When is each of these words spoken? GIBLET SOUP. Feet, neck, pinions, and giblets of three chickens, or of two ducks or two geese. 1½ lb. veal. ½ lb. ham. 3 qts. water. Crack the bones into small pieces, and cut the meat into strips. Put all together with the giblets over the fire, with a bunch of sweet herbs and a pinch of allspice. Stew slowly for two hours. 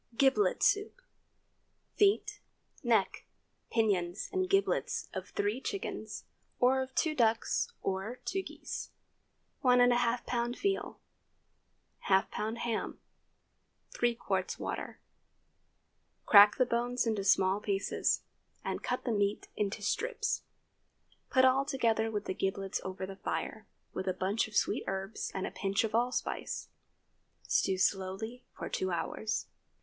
GIBLET 0.17 0.63
SOUP. 0.63 0.99
Feet, 1.93 2.39
neck, 2.83 3.27
pinions, 3.69 4.29
and 4.33 4.49
giblets 4.49 5.09
of 5.13 5.29
three 5.29 5.61
chickens, 5.61 6.23
or 6.59 6.81
of 6.81 6.95
two 6.95 7.13
ducks 7.13 7.71
or 7.83 8.15
two 8.25 8.41
geese. 8.41 8.89
1½ 9.63 9.93
lb. 10.25 10.57
veal. 10.57 10.99
½ 12.09 12.31
lb. 12.31 12.57
ham. 12.57 12.99
3 13.91 14.15
qts. 14.15 14.57
water. 14.57 14.99
Crack 16.25 16.55
the 16.57 16.65
bones 16.65 17.05
into 17.05 17.23
small 17.23 17.59
pieces, 17.61 18.23
and 18.65 18.81
cut 18.81 19.03
the 19.05 19.11
meat 19.11 19.49
into 19.55 19.83
strips. 19.83 20.41
Put 21.29 21.45
all 21.45 21.63
together 21.63 22.09
with 22.09 22.25
the 22.25 22.33
giblets 22.33 22.81
over 22.83 23.05
the 23.05 23.17
fire, 23.17 23.67
with 23.93 24.07
a 24.07 24.15
bunch 24.15 24.47
of 24.47 24.55
sweet 24.55 24.83
herbs 24.87 25.31
and 25.35 25.45
a 25.45 25.51
pinch 25.51 25.83
of 25.83 25.93
allspice. 25.93 26.69
Stew 27.43 27.77
slowly 27.77 28.43
for 28.51 28.67
two 28.67 28.89
hours. 28.89 29.45